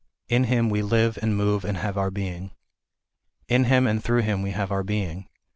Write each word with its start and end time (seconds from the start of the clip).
In 0.29 0.45
Him 0.45 0.71
we 0.71 0.81
live 0.81 1.19
and 1.21 1.37
move 1.37 1.63
and 1.63 1.77
have 1.77 1.95
our 1.95 2.09
being." 2.09 2.49
In 3.47 3.65
Him 3.65 3.85
and 3.85 4.03
through 4.03 4.21
Him 4.23 4.41
we 4.41 4.49
have 4.49 4.71
our 4.71 4.81
being. 4.81 5.27